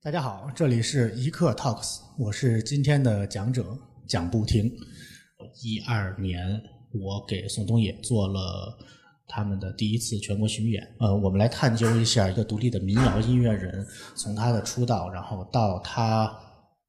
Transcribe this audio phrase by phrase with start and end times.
[0.00, 3.76] 大家好，这里是一刻 Talks，我是今天的讲者
[4.06, 4.72] 蒋不停。
[5.60, 6.62] 一二年，
[6.94, 8.78] 我给宋冬野做了
[9.26, 10.88] 他们的第一次全国巡演。
[11.00, 13.84] 呃，我们来探究一下一个独立的民谣音乐人，
[14.14, 16.32] 从他的出道，然后到他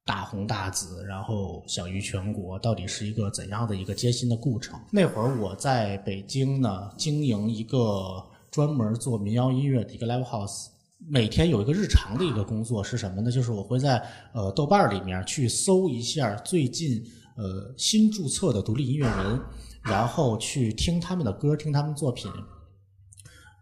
[0.06, 4.78] 大红大紫，然后享誉全国，到底是一个怎样的一个艰辛的过程？
[4.92, 10.68] 那会儿我在北京呢，经营一个专门做民谣音乐的一个 live house。
[11.08, 13.30] 每天有一个日常的一个工作是什么呢？
[13.30, 14.00] 就是我会在
[14.32, 17.02] 呃豆瓣里面去搜一下最近
[17.36, 19.40] 呃新注册的独立音乐人，
[19.82, 22.30] 然后去听他们的歌，听他们作品。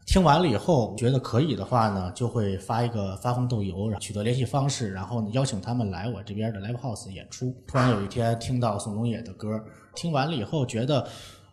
[0.05, 7.55] 听完了以后觉得可以的话呢，就会发一个发封豆邮，取得联系方式，然后呢邀请他们来我这边的 live house 演出。
[7.67, 9.63] 突然有一天听到宋冬野的歌，
[9.95, 11.07] 听完了以后觉得。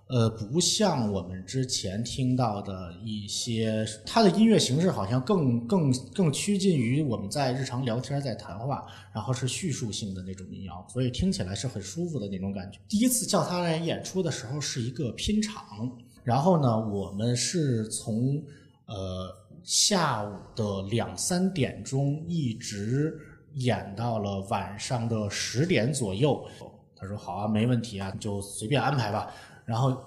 [0.08, 12.80] 呃，不像我们之前听到的一些，它的音乐形式好像更更更趋近于我们在日常聊天在谈话，然后是叙述性的那种民谣，所以听起来是很舒服的那种感觉。
[12.88, 15.92] 第一次叫他来演出的时候是一个拼场，
[16.24, 18.40] 然后呢，我们是从
[18.86, 23.18] 呃下午的两三点钟一直
[23.56, 26.46] 演到了晚上的十点左右。
[26.96, 29.34] 他说好啊，没问题啊，就随便安排吧。
[29.66, 30.00] 然后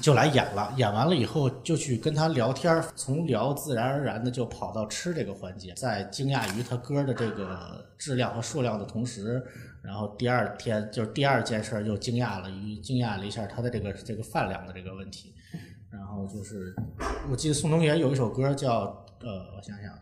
[0.00, 9.42] 就来演了，演完了以后就去跟他聊天从聊自然而然的就跑到吃这个环节，在惊讶于他歌的这个质量和数量的同时，
[9.82, 15.34] 然后第二天就是第二件事又惊讶了于惊讶了一下他的这个这个饭量的这个问题，
[15.90, 16.72] 然后就是
[17.28, 19.92] 我记得宋冬野有一首歌叫呃我想想，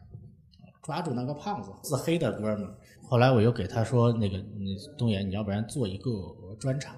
[0.82, 2.68] 抓住那个胖子自黑的歌嘛，
[3.08, 6.10] 后来我又给他说那个那东野你要不然做一个
[6.60, 6.94] 专场。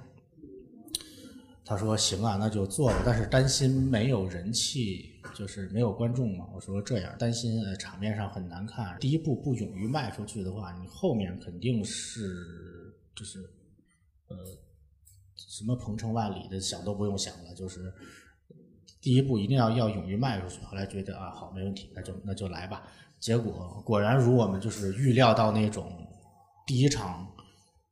[1.70, 6.44] 他说行啊，那就做吧，但是担心没有人气，就是没有观众嘛。
[6.52, 8.98] 我说这样，担心呃场面上很难看。
[8.98, 13.38] 第一步不勇于迈出去的话，你后面肯定是就是
[14.26, 14.36] 呃
[15.36, 17.94] 什么鹏程万里的想都不用想了，就是
[19.00, 20.60] 第一步一定要要勇于迈出去。
[20.64, 22.82] 后来觉得啊好没问题，那就那就来吧。
[23.20, 26.04] 结果果然如我们就是预料到那种
[26.66, 27.32] 第一场。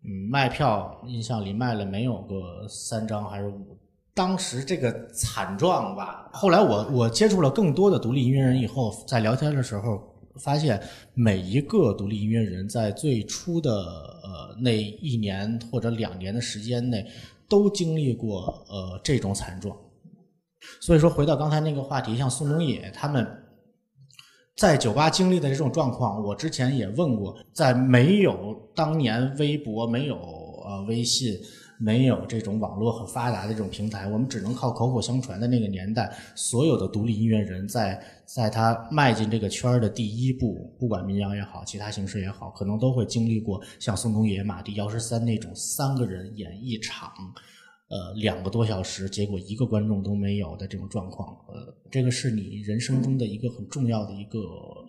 [0.08, 3.76] 嗯，卖票印象里卖了没有个三张还是五？
[4.14, 6.30] 当时这个惨状吧。
[6.32, 10.02] 后来我我接触了更多的独立音乐人以后，在聊天的时候
[10.42, 10.82] 发现，
[11.12, 17.06] 每一个独立音乐人在最初的呃那一年或者两年的时间内，
[17.46, 19.76] 都经历过呃这种惨状。
[20.80, 23.37] 所以说，回到刚才那个话题，像宋冬野他们。
[24.58, 31.38] 在酒吧经历的这种状况，我之前也问过，在没有当年微博、没有呃微信、
[31.78, 47.12] 没有这种网络很发达的这种平台，我们只能靠口口相传的那个年代，所有的独立音乐人在在他迈进这个圈儿的第一步，不管民谣也好，其他形式也好，可能都会经历过像宋冬野、马迪、姚十三那种三个人演一场。
[47.88, 54.38] 呃，两个多小时，结果一个观众都没有的这种状况，呃，这个是你人生中的一个很重要的一个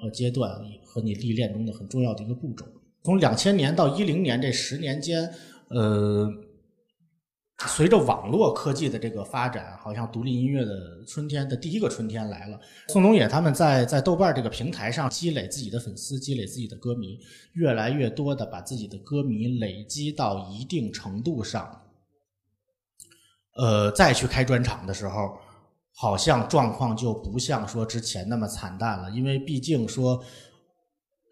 [0.01, 0.51] 呃阶段
[0.83, 2.65] 和你历练中的很重要的一个步骤。
[3.01, 5.31] 从两千年到一零年这十年间，
[5.69, 6.29] 呃，
[7.67, 12.59] 随着网络科技的这个发展，好像独立音乐的春天的第一个春天来了。
[12.89, 17.17] 宋冬野他们在在豆瓣这个平台上积累自己的粉丝，积累自己的歌迷，
[17.53, 21.81] 越来越多的把自己的歌迷累积到一定程度上。
[23.59, 25.37] 呃，再去开专场的时候，
[25.93, 29.11] 好像状况就不像说之前那么惨淡了。
[29.11, 30.23] 因为毕竟说，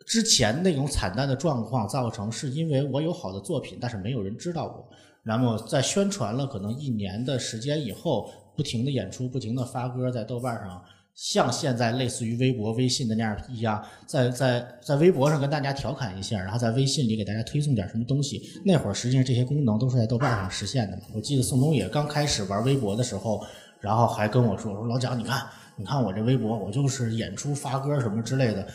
[0.06, 4.90] 之前那种惨淡的状况造成是因为我有好的作品，但是没有人知道我。
[5.24, 10.84] 那么在宣传了可能一年的时间以后，不停的演出，不停的发歌，在豆瓣上。
[11.18, 18.40] 像现在类似于微博、微信的那样一样，在在在微博上跟大家调侃一下，然后在微信里给大家推送点什么东西。
[18.64, 21.04] 那会儿实际上这些功能都是在豆瓣上实现的嘛。
[21.16, 23.44] 我记得宋冬野刚开始玩微博的时候，
[23.82, 25.44] 然后还跟我说：“我说老蒋，你看，
[25.76, 28.68] 你看我这微博，我就是演出发歌什么之类的，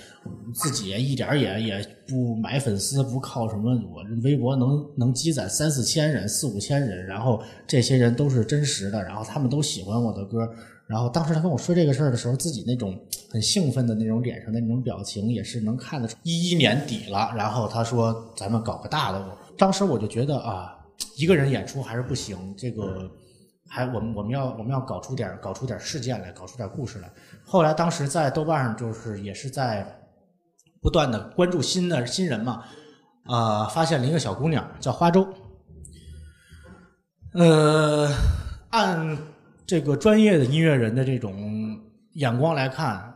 [0.53, 10.53] 自己一点也也不买粉丝，不靠什么，我这微博能能积攒三四千人、四五千人，然后这些人都是真实的，然后他们都喜欢我的歌。”
[10.86, 12.98] 然后当时他跟我说这个事儿的时候，自己那种
[13.30, 16.18] 很兴奋的那种脸上的那种表情，也是能看得出。
[16.22, 20.76] 一一年底了，然后他说：“咱们搞个大的。”当时我就觉得啊，
[21.16, 23.10] 一个人演出还是不行，这个
[23.68, 27.10] 还我们我们要我们要搞出点搞出点事件来，搞出点故事来。
[27.42, 29.86] 后来当时在豆瓣上就是也是在
[30.82, 32.64] 不断的关注新的新人嘛，
[33.24, 35.26] 啊，发现了一个小姑娘叫花粥，
[37.32, 38.10] 呃，
[38.70, 39.31] 按。
[39.66, 41.80] 这个专业的音乐人的这种
[42.14, 43.14] 眼光来看，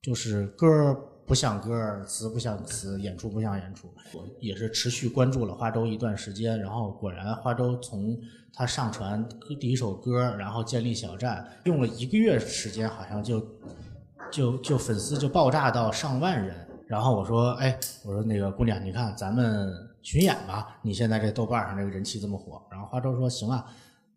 [0.00, 0.94] 就是歌
[1.26, 3.92] 不像歌，词不像词，演出不像演出。
[4.14, 8.18] 我也是持续关注了花粥一段时间，然后果然花粥从
[8.52, 9.24] 他上传
[9.60, 13.46] 第一首歌，然后建立小站，用了一个月时间，好像就
[14.30, 16.54] 就就粉丝就爆炸到上万人。
[16.86, 19.72] 然后我说，哎，我说那个姑娘，你看咱们
[20.02, 22.60] 巡演吧，你现在这豆瓣上这个人气这么火。
[22.68, 23.64] 然后花粥说，行啊，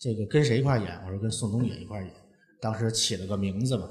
[0.03, 1.01] 这个跟谁一块演？
[1.05, 2.11] 我说跟宋冬野一块演。
[2.59, 3.89] 当时起了个名字嘛，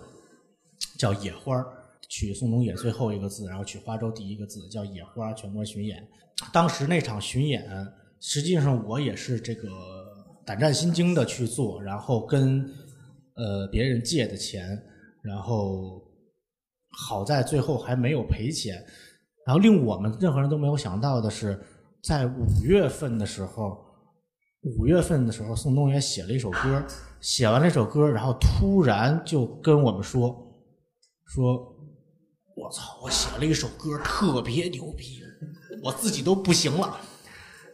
[0.98, 1.64] 叫野花
[2.10, 6.06] 取宋冬野最后一个字，然后取花粥第一个字，叫野花全国巡演。
[6.52, 7.66] 当时那场巡演，
[8.20, 9.70] 实际上我也是这个
[10.44, 12.60] 胆战心惊的去做，然后跟
[13.34, 14.78] 呃别人借的钱，
[15.22, 16.02] 然后。
[16.94, 18.74] 好在最后还没有赔钱，
[19.46, 21.58] 然后令我们任何人都没有想到的是，
[22.02, 23.82] 在五月份的时候，
[24.62, 26.84] 五月份的时候，宋冬野写了一首歌，
[27.20, 30.54] 写完了一首歌，然后突然就跟我们说，
[31.26, 31.56] 说，
[32.54, 35.20] 我操，我写了一首歌，特别牛逼，
[35.82, 36.96] 我自己都不行了。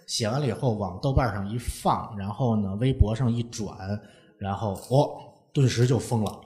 [0.06, 3.76] 写完了以后往豆瓣上一放，然后呢，微博上一转，
[4.38, 6.40] 然后哦，顿时就疯了。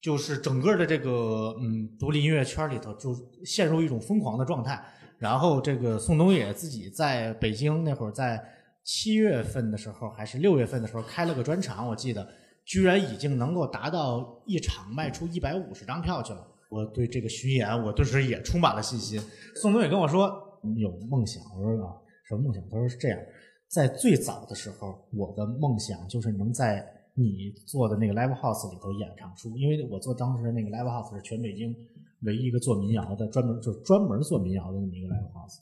[0.00, 3.14] 就是整个的这个嗯，独立音乐圈里头就
[3.44, 4.82] 陷入一种疯狂的状态。
[5.18, 8.42] 然后这个宋冬野自己在北京那会儿，在
[8.88, 12.26] 七月份的时候还是六月份的时候开了个专场，我记得
[12.64, 16.48] 居然已经能够达到一场卖出一百五十张票去了。
[16.70, 19.20] 我对这个巡演，我顿时也充满了信心。
[19.56, 20.32] 宋冬野跟我说
[20.78, 21.92] 有梦想，我说啊
[22.26, 22.62] 什么梦想？
[22.70, 23.20] 他说是这样，
[23.68, 26.94] 在最早的时候，我的梦想就是能在。
[27.20, 31.74] 你做的那个 live house 里头演唱出，因为我做当时那个 live house 是全北京
[32.22, 35.58] 唯一一个做民谣的，专门就是专门做民谣的那么一个 live house。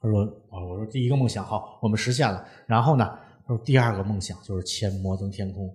[0.00, 2.46] 他说啊，我说第一个梦想好，我们实现了。
[2.66, 3.04] 然后呢，
[3.46, 5.66] 他说第二个梦想就是签摩登天空。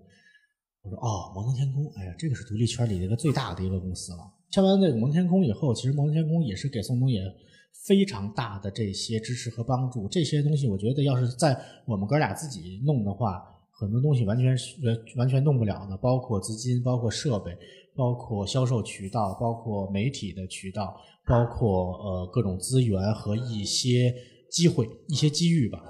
[0.84, 4.20] 我说哦，摩登天空，哎呀，这个是独立圈里的一个最大的一个公司了。
[4.50, 7.22] 签完那个摩登天空以后，其实摩登天空也是给宋冬野
[7.88, 10.08] 非常大的这些支持和帮助。
[10.08, 13.48] 这些东西我觉得要是在我们哥俩自己弄的话。
[13.82, 14.76] 很多东西完全是
[15.18, 17.52] 完全弄不了的，包括资金，包括设备，
[17.96, 20.96] 包括销售渠道，包括媒体的渠道，
[21.26, 24.14] 包括呃各种资源和一些
[24.52, 25.82] 机会、一些机遇吧。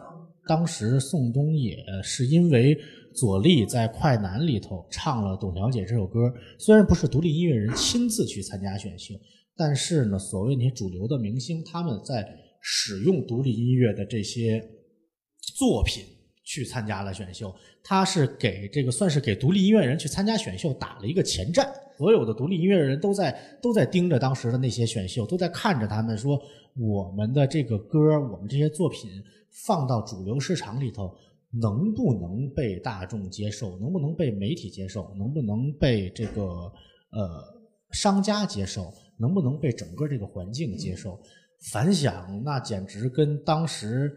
[0.48, 2.78] 当时宋冬野是因为
[3.14, 9.16] 左立在快男里头唱了《董小姐》这首歌，虽然不是独立音乐人亲自去参加选秀，
[9.58, 12.26] 但是呢，所谓那些主流的明星，他们在
[12.62, 14.66] 使用独立音乐的这些
[15.58, 16.06] 作品。
[16.44, 17.54] 去参加了选秀，
[17.84, 21.72] 他是给这个算是给独立音乐人去参加选秀打了一个前站。
[21.98, 26.42] 所有的独立音乐人都在都在盯着当时的那些选秀，都在看着他们说
[26.76, 29.12] 我们的这个歌，我们这些作品
[29.66, 31.16] 放到主流市场里头
[31.52, 36.42] 能不能被大众接受，能不能被媒体接受，能不能被这个
[37.12, 37.44] 呃
[37.92, 41.20] 商家接受，能不能被整个这个环境接受？
[41.72, 44.12] 反响那简直跟当时。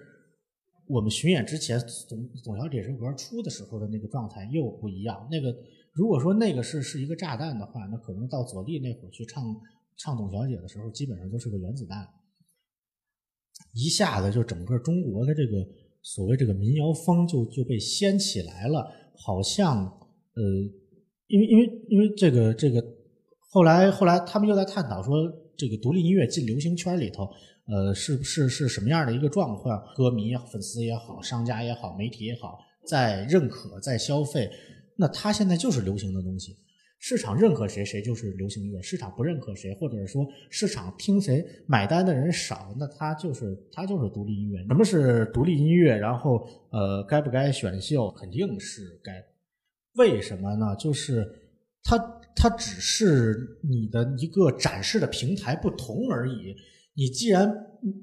[0.86, 1.78] 我们巡演之前，
[2.08, 5.26] 总总小姐这首歌出的时候的那个状态又不一样。
[5.30, 5.56] 那个
[5.92, 9.42] 如果说那个是是一个炸弹的话，那可能到左立那会儿去唱
[9.96, 12.06] 唱董小姐的时候，基本上就是个原子弹，
[13.72, 15.66] 一下子就整个中国的这个
[16.02, 18.86] 所谓这个民谣风就就被掀起来了。
[19.16, 19.86] 好像
[20.34, 20.42] 呃，
[21.28, 22.84] 因为因为因为这个这个
[23.50, 25.14] 后来后来他们又在探讨说，
[25.56, 27.26] 这个独立音乐进流行圈里头。
[27.66, 29.82] 呃，是是是什么样的一个状况？
[29.94, 34.50] 歌迷、粉丝也好，商家也好，媒体也好，在认可、在消费，
[34.96, 36.56] 那它现在就是流行的东西。
[36.98, 44.58] 市场认可谁，谁就是流行音乐；市场不认可谁，或者说市场听谁买单的人少，那它就是它就是独立音乐。
[44.66, 45.94] 什么是独立音乐？
[45.94, 48.10] 然后呃，该不该选秀？
[48.12, 49.22] 肯定是该。
[49.96, 50.74] 为什么呢？
[50.76, 51.30] 就是
[51.82, 51.98] 它
[52.34, 56.54] 它只是你的一个展示的平台不同而已。
[56.94, 57.52] 你既然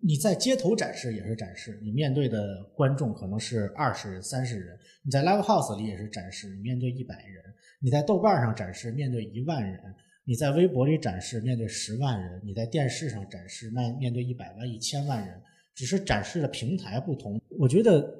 [0.01, 7.41] 你在街头展示也是展示，你面对的观众可能是二十人三十人；你在 live house 里也是展示，你面对一百人；
[7.79, 9.79] 你在豆瓣上展示，面对一万人；
[10.25, 15.41] 你在微博里展示，面对十万人；你在电视上展示，面面对一百万、一千万人。
[15.73, 17.41] 只是展示的平台不同。
[17.57, 18.13] 我觉得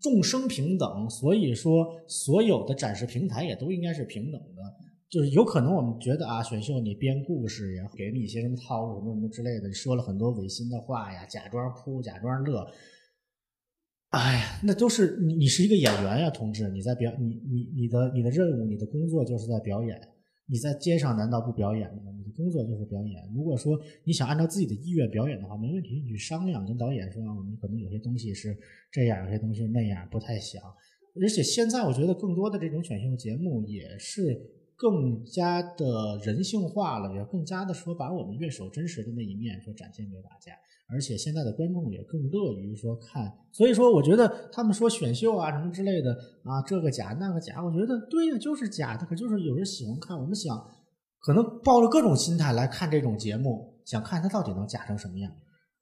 [0.00, 4.62] 众生平等，所以说所有的展示平台也都应该是平等的。
[5.12, 12.66] 就是有可能我们觉得啊，选秀你编故事呀，给你一些什么套路什么什么之类的，你说了很多违心的话呀，假装哭假装乐，
[14.08, 20.00] 哎呀，那都是你你是一个演员呀，同志，你在表你你你的你的任务你的工作就是在表演，
[20.46, 22.10] 你在街上难道不表演吗？
[22.16, 23.22] 你的工作就是表演。
[23.34, 28.56] 如果说你想按照自己的意愿表演的话，没问题，你去商量跟导演说，我们可能有些东西是
[28.90, 30.62] 这样，有些东西那样，不太想。
[31.20, 34.40] 而且现在我觉得更多的这种选秀节目也是。
[34.76, 40.52] 更加的人性化了，也更加的说把我们乐手真实的那一面说展现给大家。
[40.90, 46.12] 而且现在的观众也更乐于说看，所以说我觉得他们说选秀啊什么之类的
[46.44, 50.18] 啊，这个假那个假，我觉得对呀，就是假的，可就是有人喜欢看。
[50.18, 50.54] 我们想，
[51.20, 55.32] 可能抱着各种心态来看这种节目，想看他到底能假成什么样。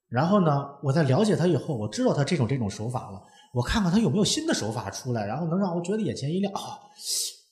[0.09, 3.21] 然后呢，我在了解他以后，我知道他这种这种手法了，
[3.53, 6.79] 我看看他有没有新的手法出来，然后能让我觉得眼前一亮啊。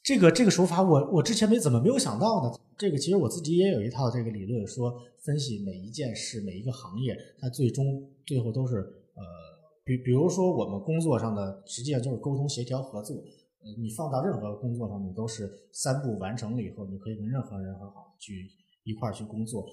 [0.09, 2.51] 这个这个手法我我之前没怎么没有想到呢。
[2.79, 9.23] 这个其实我自己也有一套这个理论，说分析每一件事、每一个行业，它最终最后都是呃，
[9.85, 13.17] 比比如说我们工作上的，实际上就是沟通、协调、合作。
[13.17, 18.51] 呃，你放到任何工作上面都是三步完成了以后，你可以跟任何人很好去
[18.85, 19.67] 一块儿去工作。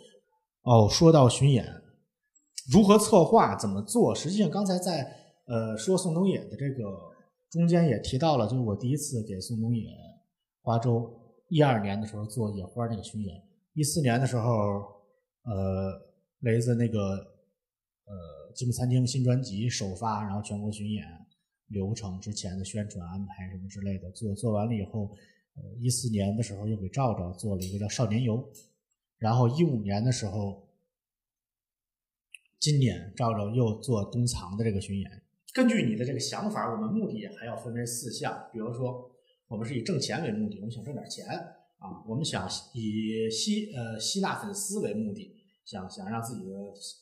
[0.63, 1.65] 哦，说到巡演，
[2.69, 4.13] 如何策划、怎么做？
[4.13, 5.15] 实际上刚才在
[5.45, 6.83] 呃说宋冬野的这个
[7.49, 9.87] 中间也提到了，就是我第一次给宋冬野
[10.65, 11.21] 花州。
[11.47, 13.39] 一二年的时候做野花那个巡演，
[13.73, 14.51] 一四年的时候，
[15.43, 15.93] 呃，
[16.39, 21.05] 雷子那个呃积木餐厅新专辑首发，然后全国巡演
[21.67, 25.11] 流程之前的宣传安排什么之类的做做完了以后，
[25.55, 28.43] 呃，一四年的时候又给赵赵做了一个叫少年游，
[29.19, 30.67] 然后一五年的时候，
[32.59, 35.21] 今年赵赵又做东藏的这个巡演。
[35.53, 39.11] 根据你的这个想法，我们目的还要分为四项，比如说。
[39.47, 41.25] 我们是以挣钱为目的，我们想挣点钱
[41.77, 42.01] 啊！
[42.07, 46.51] 我们想以吸呃吸纳粉丝为目的，想想让自己的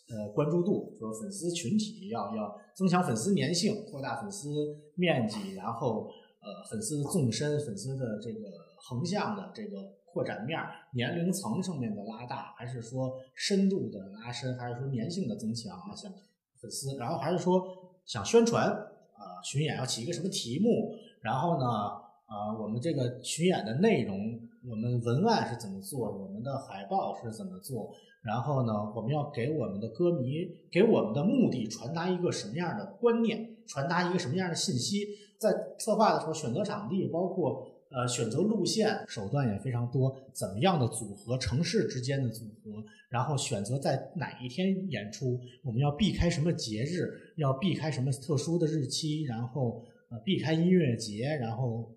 [0.09, 4.49] 呃关注度，说粉丝群体要要增强粉丝粘性，扩大粉丝
[4.95, 6.09] 面积，然后
[6.41, 10.59] 呃粉丝纵深、粉丝的这个横向的这个扩展面，
[10.93, 15.95] 年龄层上面的拉大，还是说深度的拉深，还是说粘性的增强啊？
[15.95, 16.11] 想
[16.59, 17.63] 粉丝，然后还是说
[18.05, 19.39] 想宣传啊？
[19.45, 20.93] 巡演要起一个什么题目？
[21.21, 22.02] 然后呢？
[22.25, 26.11] 啊，我们这个巡演的内容，我们文案是怎么做？
[26.11, 27.93] 我们的海报是怎么做？
[28.23, 33.49] 然后呢，我们要给我们的歌迷，给我们的目的传达一个什么样的观念？
[33.67, 35.05] 传达一个什么样的信息？
[35.37, 40.15] 在策划的时候，选择场地，包括呃选择路线，手段也非常多。
[40.31, 41.37] 怎么样的组合？
[41.37, 45.39] 城市之间的组合，然后选择在哪一天演出？
[45.61, 47.33] 我们要避开什么节日？
[47.35, 49.23] 要避开什么特殊的日期？
[49.25, 51.91] 然后呃，避开音乐节，然后。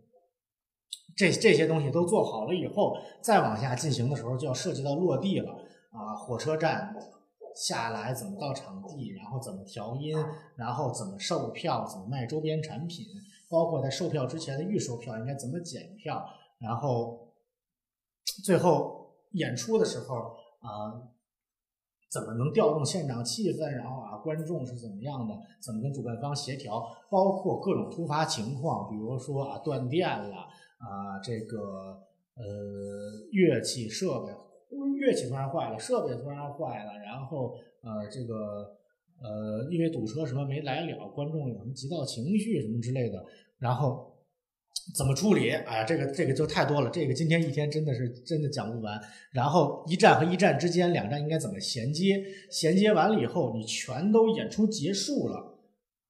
[1.16, 5.50] 这这些东西都做好了以后，再往下进行的时候，就要涉及到落地了
[5.90, 6.14] 啊！
[6.14, 6.94] 火车站
[7.54, 10.14] 下来怎么到场地，然后怎么调音，
[10.56, 13.06] 然后怎么售票，怎么卖周边产品，
[13.48, 16.22] 包括在售票之前的预售票应该怎么检票，
[16.58, 17.32] 然后
[18.44, 20.16] 最后演出的时候
[20.60, 21.00] 啊，
[22.10, 30.46] 怎么能调动现场气氛，然后啊观众是怎么样的，怎么跟主办方协调，包括各种突发情况，比如说啊断电了。
[30.78, 31.58] 啊，这个
[32.36, 32.44] 呃，
[33.32, 34.32] 乐器设备，
[35.00, 38.76] 乐器突然坏了，设备突然坏了，然后呃，这个
[39.22, 43.24] 呃，因为堵车什么没来了，观众有什么急躁情绪什么之类的，
[43.58, 44.14] 然后
[44.94, 45.48] 怎么处理？
[45.50, 49.00] 哎呀，这个这个就太多了，这个今天一天真的是真的讲不完。
[49.32, 52.22] 然后一站和一站之间，两站应该怎么衔接？
[52.50, 55.58] 衔接完了以后，你全都演出结束了，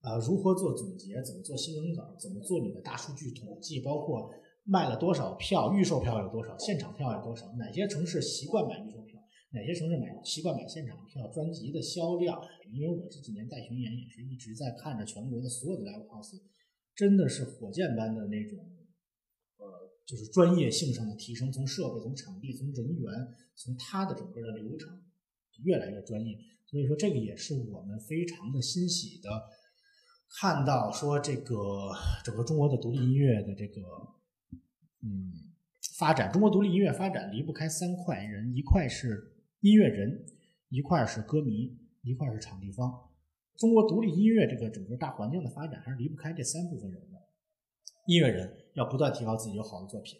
[0.00, 1.22] 啊，如何做总结？
[1.22, 2.16] 怎么做新闻稿？
[2.18, 3.80] 怎么做你的大数据统计？
[3.80, 4.28] 包括。
[4.66, 5.72] 卖了多少票？
[5.72, 6.58] 预售票有多少？
[6.58, 7.46] 现场票有多少？
[7.52, 9.22] 哪些城市习惯买预售票？
[9.50, 11.26] 哪些城市买习惯买现场票？
[11.28, 12.42] 专辑的销量？
[12.72, 16.34] 因为我这几年带巡演也是一直在看着全国的所有的 live house，
[16.96, 18.58] 真的是火箭般的那种，
[19.58, 19.64] 呃，
[20.04, 23.12] 就是专业性上的提升，从设备、从场地、从人员、
[23.54, 25.00] 从它的整个的流程
[25.62, 26.36] 越来越专业。
[26.66, 29.30] 所以说，这个也是我们非常的欣喜的，
[30.40, 31.92] 看到说这个
[32.24, 33.80] 整个中国的独立音乐的这个。
[35.02, 35.32] 嗯，
[35.98, 40.26] 发展中国独立音乐发展离不开三块人，一块是音乐人，
[40.68, 42.92] 一块是歌迷，一块是场地方。
[43.56, 47.16] 中国独立音乐这个整个大环境的发展还是离不开这三部分人的。
[48.06, 50.18] 音乐人要不断提高自己有好的作品，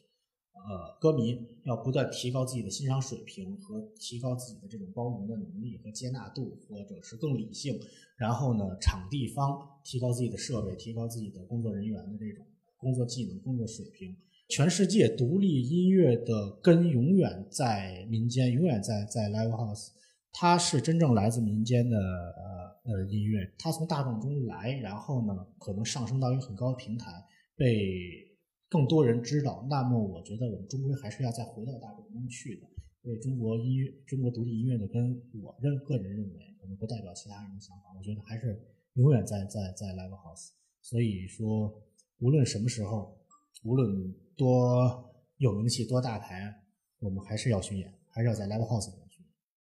[0.54, 7.78] 呃，歌迷要不断提高自己的欣赏水平和提高自己的这种包容的能力和接纳度，或者是更理性。
[8.16, 12.44] 然后呢，场地方提高自己的设备，提高自己的工作人员的这种
[12.76, 14.16] 工作技能、工作水平。
[14.48, 19.88] 全世界独立音乐的根永远在民间，永远在在 live house。
[20.32, 27.10] 它是真正来自民间的呃呃音乐，它从大众中来，然后呢可能上升到一个很高的平台，
[27.56, 28.38] 被
[28.68, 29.66] 更多人知道。
[29.68, 32.68] 那么我觉得我们终归还是要再回到大众中去的。
[33.02, 37.86] 所以中国音乐，中国独立音乐的根，我认个人认为，可能不代表其他人的想法。
[37.98, 38.62] 我觉得还是
[38.94, 40.50] 永远在在在 live house。
[40.82, 41.82] 所以说，
[42.20, 43.16] 无论什么时候。
[43.64, 46.54] 无论多有名气多大牌，
[46.98, 49.05] 我们还是要巡演，还是要在 live house 里面。